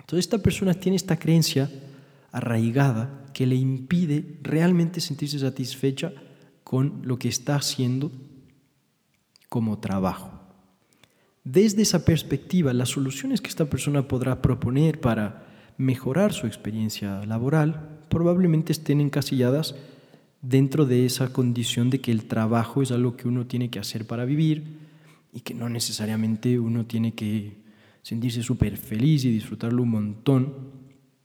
Entonces 0.00 0.26
esta 0.26 0.38
persona 0.38 0.74
tiene 0.74 0.96
esta 0.96 1.18
creencia 1.18 1.70
arraigada 2.32 3.26
que 3.32 3.46
le 3.46 3.54
impide 3.54 4.38
realmente 4.42 5.00
sentirse 5.00 5.38
satisfecha 5.38 6.12
con 6.64 7.02
lo 7.04 7.18
que 7.18 7.28
está 7.28 7.54
haciendo 7.54 8.10
como 9.48 9.78
trabajo. 9.78 10.33
Desde 11.44 11.82
esa 11.82 12.06
perspectiva, 12.06 12.72
las 12.72 12.88
soluciones 12.88 13.42
que 13.42 13.48
esta 13.48 13.66
persona 13.66 14.08
podrá 14.08 14.40
proponer 14.40 14.98
para 14.98 15.46
mejorar 15.76 16.32
su 16.32 16.46
experiencia 16.46 17.24
laboral 17.26 17.98
probablemente 18.08 18.72
estén 18.72 19.02
encasilladas 19.02 19.74
dentro 20.40 20.86
de 20.86 21.04
esa 21.04 21.32
condición 21.32 21.90
de 21.90 22.00
que 22.00 22.12
el 22.12 22.24
trabajo 22.24 22.80
es 22.80 22.92
algo 22.92 23.16
que 23.16 23.28
uno 23.28 23.46
tiene 23.46 23.68
que 23.68 23.78
hacer 23.78 24.06
para 24.06 24.24
vivir 24.24 24.78
y 25.34 25.40
que 25.40 25.52
no 25.52 25.68
necesariamente 25.68 26.58
uno 26.58 26.86
tiene 26.86 27.12
que 27.12 27.62
sentirse 28.02 28.42
súper 28.42 28.78
feliz 28.78 29.24
y 29.26 29.30
disfrutarlo 29.30 29.82
un 29.82 29.90
montón 29.90 30.54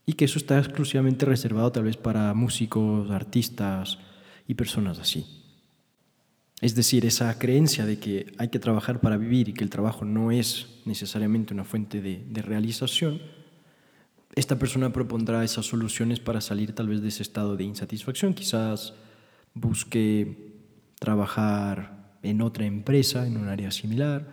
y 0.04 0.14
que 0.14 0.26
eso 0.26 0.38
está 0.38 0.58
exclusivamente 0.58 1.24
reservado 1.24 1.72
tal 1.72 1.84
vez 1.84 1.96
para 1.96 2.34
músicos, 2.34 3.10
artistas 3.10 3.98
y 4.46 4.54
personas 4.54 4.98
así. 4.98 5.39
Es 6.60 6.74
decir, 6.74 7.06
esa 7.06 7.38
creencia 7.38 7.86
de 7.86 7.98
que 7.98 8.32
hay 8.36 8.48
que 8.48 8.58
trabajar 8.58 9.00
para 9.00 9.16
vivir 9.16 9.48
y 9.48 9.54
que 9.54 9.64
el 9.64 9.70
trabajo 9.70 10.04
no 10.04 10.30
es 10.30 10.80
necesariamente 10.84 11.54
una 11.54 11.64
fuente 11.64 12.02
de, 12.02 12.42
realización, 12.42 13.20
esta 14.34 14.58
persona 14.58 14.92
propondrá 14.92 15.42
esas 15.42 15.66
soluciones 15.66 16.20
para 16.20 16.40
salir 16.40 16.74
tal 16.74 16.88
vez 16.88 17.00
de 17.00 17.08
ese 17.08 17.22
estado 17.22 17.56
de 17.56 17.64
insatisfacción. 17.64 18.34
Quizás 18.34 18.94
busque 19.54 20.52
trabajar 20.98 22.18
en 22.22 22.42
otra 22.42 22.66
empresa, 22.66 23.26
en 23.26 23.38
un 23.38 23.48
área 23.48 23.70
similar. 23.70 24.28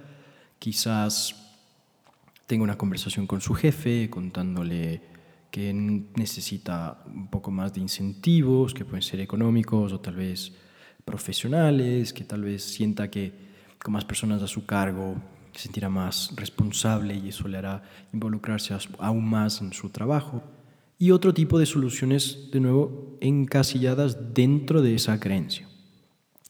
Quizás 0.60 1.55
tenga 2.46 2.63
una 2.63 2.77
conversación 2.77 3.25
con 3.25 3.39
su 3.41 3.53
jefe 3.53 4.10
contándole 4.10 5.01
que 5.50 5.74
necesita 5.74 7.03
un 7.07 7.29
poco 7.29 7.51
más 7.51 7.74
de 7.74 7.79
incentivos, 7.79 8.74
que 8.74 8.86
pueden 8.86 9.01
ser 9.01 9.22
económicos 9.22 9.93
o 9.93 10.00
tal 10.01 10.15
vez 10.17 10.51
profesionales, 11.08 12.12
que 12.12 12.26
tal 12.26 12.44
vez 12.44 12.62
sienta 12.64 13.10
que 13.10 13.32
con 13.82 13.94
más 13.94 14.04
personas 14.04 14.44
a 14.44 14.48
su 14.48 14.66
cargo 14.66 15.16
se 15.54 15.64
sentirá 15.64 15.90
más 15.90 16.34
responsable 16.36 17.16
y 17.16 17.30
eso 17.30 17.48
le 17.48 17.58
hará 17.58 17.82
involucrarse 18.14 18.76
aún 19.00 19.26
más 19.26 19.62
en 19.62 19.72
su 19.72 19.90
trabajo. 19.90 20.44
Y 21.00 21.12
otro 21.12 21.34
tipo 21.34 21.58
de 21.58 21.66
soluciones, 21.66 22.50
de 22.52 22.60
nuevo, 22.60 23.18
encasilladas 23.22 24.34
dentro 24.34 24.82
de 24.82 24.96
esa 24.96 25.20
creencia. 25.20 25.68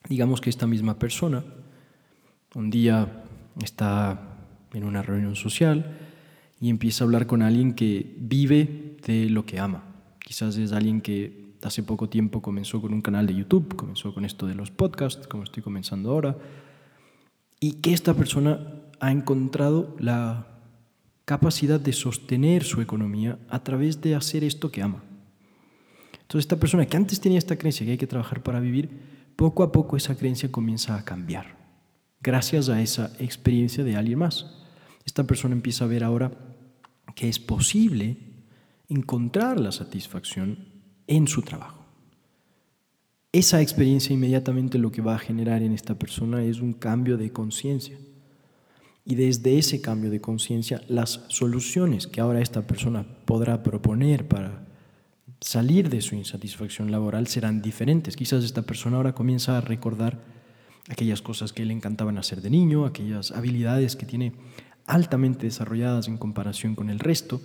Digamos 0.08 0.40
que 0.40 0.50
esta 0.50 0.66
misma 0.66 0.98
persona 0.98 1.44
un 2.54 2.70
día 2.70 3.24
está 3.62 4.38
en 4.72 4.84
una 4.84 5.02
reunión 5.02 5.36
social 5.36 5.98
y 6.60 6.70
empieza 6.70 7.04
a 7.04 7.06
hablar 7.06 7.26
con 7.26 7.42
alguien 7.42 7.74
que 7.74 8.16
vive 8.18 8.96
de 9.06 9.30
lo 9.30 9.46
que 9.46 9.60
ama. 9.60 9.84
Quizás 10.18 10.56
es 10.56 10.72
alguien 10.72 11.00
que 11.00 11.47
hace 11.62 11.82
poco 11.82 12.08
tiempo 12.08 12.42
comenzó 12.42 12.80
con 12.80 12.92
un 12.92 13.02
canal 13.02 13.26
de 13.26 13.34
YouTube, 13.34 13.76
comenzó 13.76 14.14
con 14.14 14.24
esto 14.24 14.46
de 14.46 14.54
los 14.54 14.70
podcasts, 14.70 15.26
como 15.26 15.44
estoy 15.44 15.62
comenzando 15.62 16.10
ahora, 16.10 16.36
y 17.60 17.74
que 17.74 17.92
esta 17.92 18.14
persona 18.14 18.60
ha 19.00 19.10
encontrado 19.10 19.96
la 19.98 20.46
capacidad 21.24 21.78
de 21.78 21.92
sostener 21.92 22.64
su 22.64 22.80
economía 22.80 23.38
a 23.48 23.62
través 23.62 24.00
de 24.00 24.14
hacer 24.14 24.44
esto 24.44 24.70
que 24.70 24.82
ama. 24.82 25.02
Entonces 26.12 26.44
esta 26.44 26.60
persona 26.60 26.86
que 26.86 26.96
antes 26.96 27.20
tenía 27.20 27.38
esta 27.38 27.56
creencia 27.56 27.84
que 27.84 27.92
hay 27.92 27.98
que 27.98 28.06
trabajar 28.06 28.42
para 28.42 28.60
vivir, 28.60 28.90
poco 29.36 29.62
a 29.62 29.72
poco 29.72 29.96
esa 29.96 30.16
creencia 30.16 30.50
comienza 30.50 30.96
a 30.96 31.04
cambiar, 31.04 31.56
gracias 32.20 32.68
a 32.68 32.80
esa 32.82 33.12
experiencia 33.18 33.84
de 33.84 33.96
alguien 33.96 34.18
más. 34.18 34.64
Esta 35.04 35.24
persona 35.24 35.54
empieza 35.54 35.84
a 35.84 35.88
ver 35.88 36.04
ahora 36.04 36.32
que 37.14 37.28
es 37.28 37.38
posible 37.38 38.16
encontrar 38.88 39.60
la 39.60 39.72
satisfacción 39.72 40.77
en 41.08 41.26
su 41.26 41.42
trabajo. 41.42 41.84
Esa 43.32 43.60
experiencia 43.60 44.14
inmediatamente 44.14 44.78
lo 44.78 44.92
que 44.92 45.02
va 45.02 45.16
a 45.16 45.18
generar 45.18 45.62
en 45.62 45.72
esta 45.72 45.98
persona 45.98 46.44
es 46.44 46.60
un 46.60 46.72
cambio 46.72 47.16
de 47.18 47.32
conciencia. 47.32 47.98
Y 49.04 49.16
desde 49.16 49.58
ese 49.58 49.80
cambio 49.80 50.10
de 50.10 50.20
conciencia, 50.20 50.82
las 50.88 51.24
soluciones 51.28 52.06
que 52.06 52.20
ahora 52.20 52.40
esta 52.40 52.66
persona 52.66 53.06
podrá 53.24 53.62
proponer 53.62 54.28
para 54.28 54.66
salir 55.40 55.88
de 55.88 56.00
su 56.00 56.14
insatisfacción 56.14 56.90
laboral 56.90 57.26
serán 57.26 57.62
diferentes. 57.62 58.16
Quizás 58.16 58.44
esta 58.44 58.62
persona 58.62 58.96
ahora 58.96 59.14
comienza 59.14 59.56
a 59.56 59.60
recordar 59.60 60.22
aquellas 60.88 61.22
cosas 61.22 61.52
que 61.52 61.64
le 61.64 61.74
encantaban 61.74 62.18
hacer 62.18 62.40
de 62.42 62.50
niño, 62.50 62.84
aquellas 62.86 63.30
habilidades 63.32 63.96
que 63.96 64.06
tiene 64.06 64.32
altamente 64.86 65.46
desarrolladas 65.46 66.08
en 66.08 66.18
comparación 66.18 66.74
con 66.74 66.90
el 66.90 66.98
resto 66.98 67.40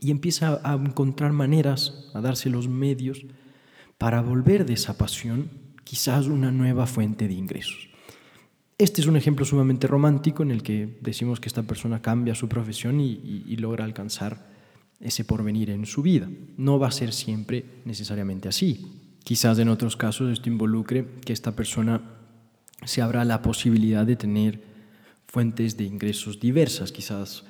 y 0.00 0.10
empieza 0.10 0.60
a 0.62 0.74
encontrar 0.74 1.32
maneras, 1.32 2.10
a 2.14 2.20
darse 2.20 2.50
los 2.50 2.68
medios 2.68 3.24
para 3.98 4.20
volver 4.20 4.66
de 4.66 4.74
esa 4.74 4.98
pasión 4.98 5.50
quizás 5.84 6.26
una 6.26 6.50
nueva 6.50 6.86
fuente 6.86 7.28
de 7.28 7.34
ingresos. 7.34 7.88
Este 8.78 9.00
es 9.00 9.06
un 9.06 9.16
ejemplo 9.16 9.46
sumamente 9.46 9.86
romántico 9.86 10.42
en 10.42 10.50
el 10.50 10.62
que 10.62 10.98
decimos 11.00 11.40
que 11.40 11.48
esta 11.48 11.62
persona 11.62 12.02
cambia 12.02 12.34
su 12.34 12.48
profesión 12.48 13.00
y, 13.00 13.56
logra 13.56 13.84
alcanzar 13.84 14.50
ese 15.00 15.24
porvenir 15.24 15.70
en 15.70 15.86
su 15.86 16.02
vida. 16.02 16.28
No 16.58 16.78
va 16.78 16.88
a 16.88 16.92
ser 16.92 17.12
siempre 17.12 17.64
necesariamente 17.86 18.48
así. 18.48 19.16
Quizás 19.24 19.58
en 19.58 19.70
otros 19.70 19.96
casos 19.96 20.30
esto 20.30 20.50
involucre 20.50 21.06
que 21.24 21.32
esta 21.32 21.56
persona 21.56 22.02
se 22.84 23.00
abra 23.00 23.24
la 23.24 23.40
posibilidad 23.40 24.04
de 24.04 24.16
tener 24.16 24.60
fuentes 25.26 25.76
de 25.78 25.84
ingresos 25.84 26.38
diversas, 26.38 26.92
quizás 26.92 27.44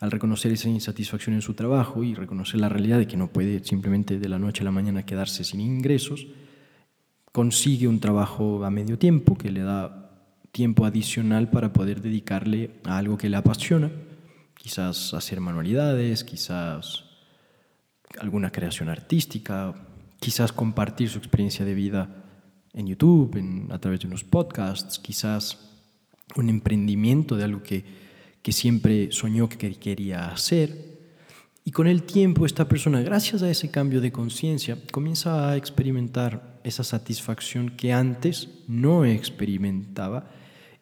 al 0.00 0.10
reconocer 0.10 0.52
esa 0.52 0.68
insatisfacción 0.68 1.34
en 1.34 1.42
su 1.42 1.54
trabajo 1.54 2.04
y 2.04 2.14
reconocer 2.14 2.60
la 2.60 2.68
realidad 2.68 2.98
de 2.98 3.06
que 3.06 3.16
no 3.16 3.32
puede 3.32 3.64
simplemente 3.64 4.18
de 4.18 4.28
la 4.28 4.38
noche 4.38 4.62
a 4.62 4.64
la 4.64 4.70
mañana 4.70 5.04
quedarse 5.04 5.44
sin 5.44 5.60
ingresos, 5.60 6.26
consigue 7.32 7.88
un 7.88 8.00
trabajo 8.00 8.64
a 8.64 8.70
medio 8.70 8.98
tiempo 8.98 9.36
que 9.36 9.50
le 9.50 9.60
da 9.60 10.10
tiempo 10.52 10.86
adicional 10.86 11.50
para 11.50 11.72
poder 11.72 12.00
dedicarle 12.00 12.80
a 12.84 12.98
algo 12.98 13.18
que 13.18 13.28
le 13.28 13.36
apasiona, 13.36 13.90
quizás 14.54 15.14
hacer 15.14 15.40
manualidades, 15.40 16.24
quizás 16.24 17.04
alguna 18.20 18.50
creación 18.50 18.88
artística, 18.88 19.74
quizás 20.20 20.52
compartir 20.52 21.10
su 21.10 21.18
experiencia 21.18 21.64
de 21.64 21.74
vida 21.74 22.24
en 22.72 22.86
YouTube, 22.86 23.36
en, 23.36 23.68
a 23.72 23.78
través 23.78 24.00
de 24.00 24.06
unos 24.06 24.24
podcasts, 24.24 24.98
quizás 24.98 25.58
un 26.36 26.48
emprendimiento 26.48 27.36
de 27.36 27.44
algo 27.44 27.62
que, 27.62 28.07
que 28.48 28.52
siempre 28.52 29.12
soñó 29.12 29.46
que 29.46 29.74
quería 29.74 30.30
hacer. 30.30 31.00
Y 31.66 31.70
con 31.70 31.86
el 31.86 32.04
tiempo 32.04 32.46
esta 32.46 32.66
persona, 32.66 33.02
gracias 33.02 33.42
a 33.42 33.50
ese 33.50 33.70
cambio 33.70 34.00
de 34.00 34.10
conciencia, 34.10 34.78
comienza 34.90 35.50
a 35.50 35.58
experimentar 35.58 36.58
esa 36.64 36.82
satisfacción 36.82 37.68
que 37.76 37.92
antes 37.92 38.48
no 38.66 39.04
experimentaba 39.04 40.30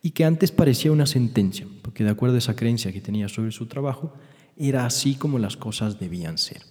y 0.00 0.12
que 0.12 0.25
antes 0.25 0.52
parecía 0.52 0.92
una 0.92 1.06
sentencia, 1.06 1.66
porque 1.82 2.04
de 2.04 2.11
acuerdo 2.11 2.37
a 2.37 2.38
esa 2.38 2.54
creencia 2.54 2.92
que 2.92 3.00
tenía 3.00 3.28
sobre 3.28 3.50
su 3.50 3.66
trabajo, 3.66 4.14
era 4.56 4.87
así 4.87 5.16
como 5.16 5.40
las 5.40 5.56
cosas 5.56 5.99
debían 5.99 6.38
ser. 6.38 6.62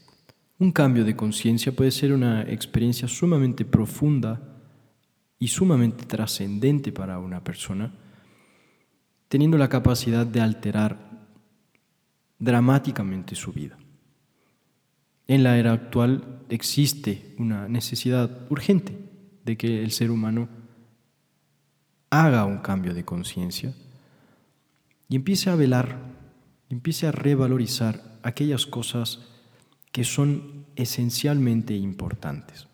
Un 0.59 0.71
cambio 0.71 1.03
de 1.03 1.17
conciencia 1.17 1.75
puede 1.75 1.91
ser 1.91 2.13
una 2.13 2.43
experiencia 2.43 3.09
sumamente 3.09 3.65
profunda 3.65 4.61
y 5.39 5.49
sumamente 5.49 6.05
trascendente 6.05 6.93
para 6.93 7.19
una 7.19 7.43
persona, 7.43 7.93
teniendo 9.27 9.57
la 9.57 9.69
capacidad 9.69 10.25
de 10.25 10.41
alterar 10.41 10.97
dramáticamente 12.39 13.35
su 13.35 13.51
vida. 13.51 13.77
En 15.27 15.43
la 15.43 15.57
era 15.57 15.73
actual 15.73 16.41
existe 16.49 17.33
una 17.39 17.67
necesidad 17.67 18.45
urgente 18.51 18.97
de 19.43 19.57
que 19.57 19.83
el 19.83 19.91
ser 19.91 20.11
humano 20.11 20.47
haga 22.09 22.45
un 22.45 22.59
cambio 22.59 22.93
de 22.93 23.03
conciencia 23.03 23.73
y 25.09 25.15
empiece 25.15 25.49
a 25.49 25.55
velar, 25.55 25.97
empiece 26.69 27.07
a 27.07 27.11
revalorizar 27.11 28.19
aquellas 28.23 28.65
cosas 28.65 29.21
que 29.91 30.03
son 30.03 30.65
esencialmente 30.75 31.73
importantes. 31.75 32.67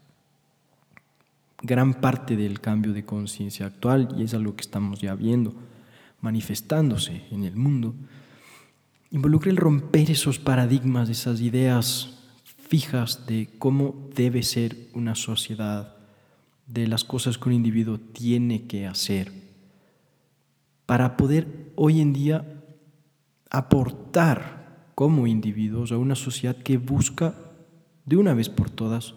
Gran 1.61 1.93
parte 1.93 2.35
del 2.35 2.59
cambio 2.59 2.93
de 2.93 3.05
conciencia 3.05 3.67
actual, 3.67 4.15
y 4.17 4.23
es 4.23 4.33
algo 4.33 4.55
que 4.55 4.61
estamos 4.61 4.99
ya 4.99 5.13
viendo 5.13 5.53
manifestándose 6.21 7.23
en 7.31 7.43
el 7.43 7.55
mundo, 7.55 7.95
involucra 9.09 9.51
el 9.51 9.57
romper 9.57 10.11
esos 10.11 10.39
paradigmas, 10.39 11.09
esas 11.09 11.41
ideas 11.41 12.17
fijas 12.43 13.25
de 13.27 13.49
cómo 13.59 14.09
debe 14.15 14.43
ser 14.43 14.77
una 14.93 15.15
sociedad, 15.15 15.95
de 16.67 16.87
las 16.87 17.03
cosas 17.03 17.37
que 17.37 17.49
un 17.49 17.55
individuo 17.55 17.99
tiene 17.99 18.65
que 18.65 18.87
hacer 18.87 19.31
para 20.85 21.17
poder 21.17 21.71
hoy 21.75 21.99
en 21.99 22.13
día 22.13 22.63
aportar 23.49 24.91
como 24.95 25.27
individuos 25.27 25.91
a 25.91 25.97
una 25.97 26.15
sociedad 26.15 26.55
que 26.55 26.77
busca 26.77 27.35
de 28.05 28.17
una 28.17 28.33
vez 28.33 28.49
por 28.49 28.69
todas 28.69 29.15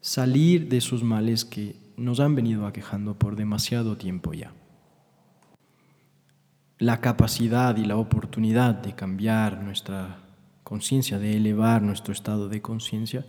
salir 0.00 0.68
de 0.68 0.76
esos 0.76 1.02
males 1.02 1.44
que 1.44 1.76
nos 1.96 2.20
han 2.20 2.34
venido 2.34 2.66
aquejando 2.66 3.18
por 3.18 3.34
demasiado 3.34 3.96
tiempo 3.96 4.32
ya. 4.34 4.52
La 6.78 7.00
capacidad 7.00 7.76
y 7.76 7.84
la 7.84 7.96
oportunidad 7.96 8.74
de 8.76 8.94
cambiar 8.94 9.62
nuestra 9.62 10.18
conciencia, 10.62 11.18
de 11.18 11.36
elevar 11.36 11.82
nuestro 11.82 12.12
estado 12.12 12.48
de 12.48 12.62
conciencia, 12.62 13.26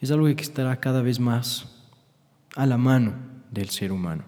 es 0.00 0.10
algo 0.10 0.26
que 0.26 0.42
estará 0.42 0.80
cada 0.80 1.02
vez 1.02 1.20
más 1.20 1.86
a 2.56 2.66
la 2.66 2.76
mano 2.76 3.14
del 3.50 3.68
ser 3.68 3.92
humano, 3.92 4.24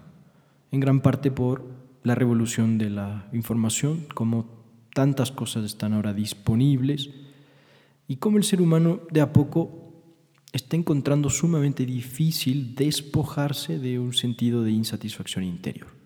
en 0.71 0.79
gran 0.79 1.01
parte 1.01 1.31
por 1.31 1.65
la 2.03 2.15
revolución 2.15 2.77
de 2.77 2.89
la 2.89 3.27
información, 3.33 4.05
como 4.13 4.45
tantas 4.93 5.31
cosas 5.31 5.65
están 5.65 5.93
ahora 5.93 6.13
disponibles 6.13 7.09
y 8.07 8.17
como 8.17 8.37
el 8.37 8.43
ser 8.43 8.61
humano 8.61 9.01
de 9.11 9.21
a 9.21 9.33
poco 9.33 9.93
está 10.51 10.75
encontrando 10.75 11.29
sumamente 11.29 11.85
difícil 11.85 12.75
despojarse 12.75 13.79
de 13.79 13.99
un 13.99 14.13
sentido 14.13 14.63
de 14.63 14.71
insatisfacción 14.71 15.43
interior. 15.43 16.00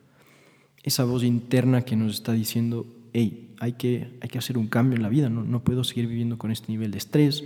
Esa 0.85 1.03
voz 1.03 1.23
interna 1.23 1.81
que 1.81 1.95
nos 1.95 2.13
está 2.13 2.33
diciendo, 2.33 2.85
hey, 3.11 3.55
hay 3.59 3.73
que, 3.73 4.19
hay 4.21 4.29
que 4.29 4.37
hacer 4.37 4.55
un 4.55 4.67
cambio 4.67 4.95
en 4.95 5.01
la 5.01 5.09
vida, 5.09 5.29
no, 5.29 5.43
no 5.43 5.63
puedo 5.63 5.83
seguir 5.83 6.05
viviendo 6.05 6.37
con 6.37 6.51
este 6.51 6.71
nivel 6.71 6.91
de 6.91 6.99
estrés, 6.99 7.43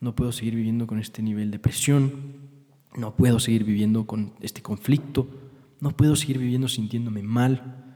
no 0.00 0.14
puedo 0.14 0.32
seguir 0.32 0.54
viviendo 0.54 0.86
con 0.86 0.98
este 0.98 1.22
nivel 1.22 1.50
de 1.50 1.58
presión, 1.58 2.12
no 2.94 3.16
puedo 3.16 3.40
seguir 3.40 3.64
viviendo 3.64 4.06
con 4.06 4.34
este 4.40 4.60
conflicto, 4.60 5.30
no 5.80 5.96
puedo 5.96 6.14
seguir 6.14 6.38
viviendo 6.38 6.68
sintiéndome 6.68 7.22
mal. 7.22 7.94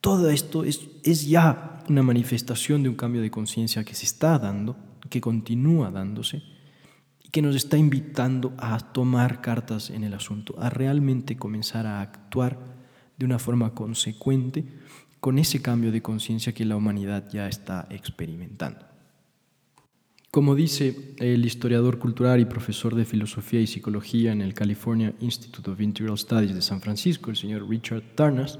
Todo 0.00 0.30
esto 0.30 0.64
es, 0.64 0.88
es 1.04 1.28
ya 1.28 1.84
una 1.90 2.02
manifestación 2.02 2.82
de 2.82 2.88
un 2.88 2.94
cambio 2.94 3.20
de 3.20 3.30
conciencia 3.30 3.84
que 3.84 3.94
se 3.94 4.06
está 4.06 4.38
dando, 4.38 4.74
que 5.10 5.20
continúa 5.20 5.90
dándose 5.90 6.42
y 7.22 7.28
que 7.28 7.42
nos 7.42 7.56
está 7.56 7.76
invitando 7.76 8.54
a 8.56 8.78
tomar 8.78 9.42
cartas 9.42 9.90
en 9.90 10.02
el 10.02 10.14
asunto, 10.14 10.54
a 10.58 10.70
realmente 10.70 11.36
comenzar 11.36 11.86
a 11.86 12.00
actuar 12.00 12.77
de 13.18 13.26
una 13.26 13.38
forma 13.38 13.74
consecuente 13.74 14.64
con 15.20 15.38
ese 15.38 15.60
cambio 15.60 15.92
de 15.92 16.02
conciencia 16.02 16.54
que 16.54 16.64
la 16.64 16.76
humanidad 16.76 17.28
ya 17.30 17.48
está 17.48 17.86
experimentando. 17.90 18.86
Como 20.30 20.54
dice 20.54 21.14
el 21.18 21.44
historiador 21.44 21.98
cultural 21.98 22.38
y 22.38 22.44
profesor 22.44 22.94
de 22.94 23.04
filosofía 23.04 23.60
y 23.60 23.66
psicología 23.66 24.30
en 24.30 24.42
el 24.42 24.54
California 24.54 25.14
Institute 25.20 25.70
of 25.70 25.80
Integral 25.80 26.18
Studies 26.18 26.54
de 26.54 26.62
San 26.62 26.80
Francisco, 26.80 27.30
el 27.30 27.36
señor 27.36 27.68
Richard 27.68 28.02
Tarnas, 28.14 28.58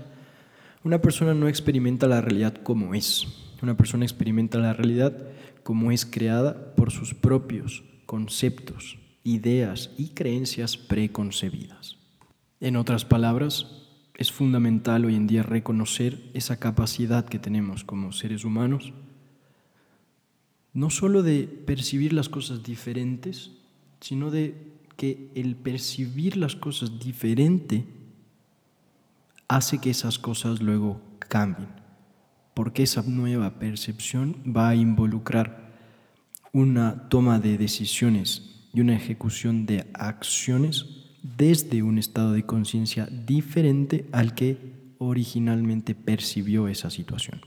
una 0.83 1.01
persona 1.01 1.35
no 1.35 1.47
experimenta 1.47 2.07
la 2.07 2.21
realidad 2.21 2.55
como 2.63 2.95
es. 2.95 3.27
Una 3.63 3.77
persona 3.77 4.05
experimenta 4.05 4.59
la 4.59 4.73
realidad 4.73 5.29
como 5.63 5.93
es 5.93 6.07
creada 6.07 6.75
por 6.75 6.91
sus 6.91 7.15
propios 7.15 7.85
conceptos, 8.07 8.99
ideas 9.23 9.91
y 9.99 10.09
creencias 10.09 10.79
preconcebidas. 10.79 11.99
En 12.61 12.77
otras 12.77 13.05
palabras, 13.05 13.88
es 14.19 14.31
fundamental 14.31 15.07
hoy 15.07 15.15
en 15.15 15.27
día 15.27 15.43
reconocer 15.43 16.31
esa 16.35 16.59
capacidad 16.59 17.25
que 17.25 17.39
tenemos 17.39 17.85
como 17.85 18.13
seres 18.13 18.45
humanos 18.45 18.93
no 20.79 20.91
solo 20.91 21.25
de 21.25 21.45
percibir 21.45 22.13
las 22.13 22.29
cosas 22.29 22.63
diferentes, 22.63 23.51
sino 24.01 24.31
de 24.31 24.55
que 24.97 25.31
el 25.35 25.57
percibir 25.57 26.37
las 26.37 26.55
cosas 26.55 27.01
diferente 27.01 27.85
hace 29.49 29.79
que 29.79 29.91
esas 29.91 30.19
cosas 30.19 30.61
luego 30.61 31.01
cambien, 31.19 31.71
porque 32.55 32.83
esa 32.85 33.03
nueva 33.03 33.59
percepción 33.59 34.37
va 34.45 34.69
a 34.69 34.75
involucrar 34.77 35.73
una 36.53 37.09
toma 37.09 37.41
de 37.41 37.59
decisiones 37.59 38.69
y 38.73 38.81
una 38.81 38.95
ejecución 38.95 39.67
de 39.67 39.91
acciones 39.95 41.08
desde 41.23 41.83
un 41.83 41.99
estado 41.99 42.33
de 42.33 42.45
conciencia 42.45 43.07
diferente 43.07 44.07
al 44.13 44.35
que 44.35 44.59
originalmente 44.99 45.95
percibió 45.95 46.69
esa 46.69 46.91
situación. 46.91 47.41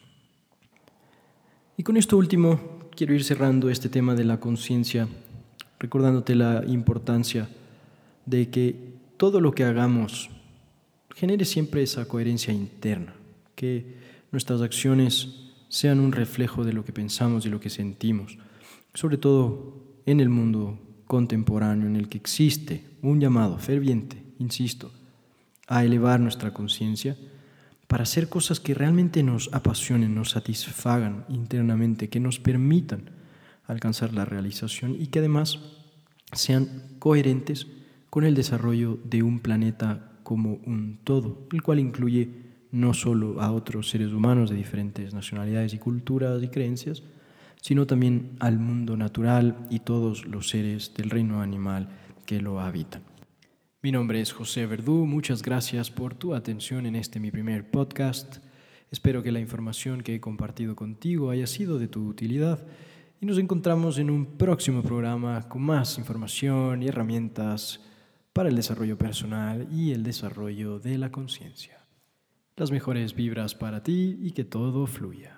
Y 1.77 1.83
con 1.83 1.97
esto 1.97 2.17
último 2.17 2.59
quiero 2.95 3.13
ir 3.13 3.23
cerrando 3.23 3.69
este 3.69 3.89
tema 3.89 4.15
de 4.15 4.23
la 4.23 4.39
conciencia, 4.39 5.07
recordándote 5.79 6.35
la 6.35 6.63
importancia 6.67 7.49
de 8.25 8.49
que 8.49 8.93
todo 9.17 9.41
lo 9.41 9.53
que 9.53 9.63
hagamos 9.63 10.29
genere 11.15 11.45
siempre 11.45 11.83
esa 11.83 12.07
coherencia 12.07 12.53
interna, 12.53 13.15
que 13.55 13.97
nuestras 14.31 14.61
acciones 14.61 15.51
sean 15.69 15.99
un 15.99 16.11
reflejo 16.11 16.63
de 16.63 16.73
lo 16.73 16.83
que 16.85 16.93
pensamos 16.93 17.45
y 17.45 17.49
lo 17.49 17.59
que 17.59 17.69
sentimos, 17.69 18.37
sobre 18.93 19.17
todo 19.17 19.81
en 20.05 20.19
el 20.19 20.29
mundo 20.29 20.79
contemporáneo 21.11 21.87
en 21.87 21.97
el 21.97 22.07
que 22.07 22.17
existe 22.17 22.85
un 23.01 23.19
llamado 23.19 23.57
ferviente, 23.57 24.23
insisto, 24.39 24.93
a 25.67 25.83
elevar 25.83 26.21
nuestra 26.21 26.53
conciencia 26.53 27.17
para 27.89 28.03
hacer 28.03 28.29
cosas 28.29 28.61
que 28.61 28.73
realmente 28.73 29.21
nos 29.21 29.49
apasionen, 29.51 30.15
nos 30.15 30.29
satisfagan 30.29 31.25
internamente, 31.27 32.07
que 32.07 32.21
nos 32.21 32.39
permitan 32.39 33.09
alcanzar 33.65 34.13
la 34.13 34.23
realización 34.23 34.95
y 34.97 35.07
que 35.07 35.19
además 35.19 35.59
sean 36.31 36.95
coherentes 36.99 37.67
con 38.09 38.23
el 38.23 38.33
desarrollo 38.33 38.97
de 39.03 39.21
un 39.21 39.41
planeta 39.41 40.13
como 40.23 40.61
un 40.65 41.01
todo, 41.03 41.45
el 41.51 41.61
cual 41.61 41.79
incluye 41.79 42.29
no 42.71 42.93
solo 42.93 43.41
a 43.41 43.51
otros 43.51 43.89
seres 43.89 44.13
humanos 44.13 44.49
de 44.49 44.55
diferentes 44.55 45.13
nacionalidades 45.13 45.73
y 45.73 45.77
culturas 45.77 46.41
y 46.41 46.47
creencias, 46.47 47.03
sino 47.61 47.87
también 47.87 48.35
al 48.39 48.59
mundo 48.59 48.97
natural 48.97 49.55
y 49.69 49.79
todos 49.79 50.25
los 50.25 50.49
seres 50.49 50.93
del 50.93 51.09
reino 51.09 51.41
animal 51.41 51.87
que 52.25 52.41
lo 52.41 52.59
habitan. 52.59 53.03
Mi 53.81 53.91
nombre 53.91 54.19
es 54.19 54.33
José 54.33 54.65
Verdú, 54.65 55.05
muchas 55.05 55.41
gracias 55.41 55.89
por 55.89 56.13
tu 56.15 56.35
atención 56.35 56.85
en 56.85 56.95
este 56.95 57.19
mi 57.19 57.31
primer 57.31 57.71
podcast. 57.71 58.37
Espero 58.91 59.23
que 59.23 59.31
la 59.31 59.39
información 59.39 60.01
que 60.01 60.15
he 60.15 60.19
compartido 60.19 60.75
contigo 60.75 61.29
haya 61.29 61.47
sido 61.47 61.79
de 61.79 61.87
tu 61.87 62.07
utilidad 62.07 62.59
y 63.21 63.25
nos 63.25 63.37
encontramos 63.37 63.97
en 63.99 64.09
un 64.09 64.25
próximo 64.25 64.83
programa 64.83 65.47
con 65.47 65.61
más 65.61 65.97
información 65.97 66.83
y 66.83 66.87
herramientas 66.87 67.79
para 68.33 68.49
el 68.49 68.55
desarrollo 68.55 68.97
personal 68.97 69.67
y 69.71 69.91
el 69.91 70.03
desarrollo 70.03 70.79
de 70.79 70.97
la 70.97 71.11
conciencia. 71.11 71.85
Las 72.55 72.71
mejores 72.71 73.15
vibras 73.15 73.55
para 73.55 73.83
ti 73.83 74.17
y 74.21 74.31
que 74.31 74.43
todo 74.43 74.87
fluya. 74.87 75.37